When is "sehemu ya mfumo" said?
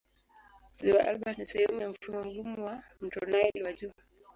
1.45-2.23